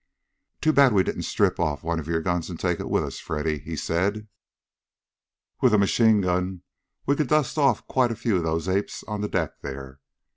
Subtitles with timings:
[0.61, 3.19] "Too bad we didn't strip off one of your guns and take it with us,
[3.19, 4.27] Freddy," he said.
[5.61, 6.63] "With a machine gun
[7.05, 9.99] we could dust off quite a few of those apes on the deck there.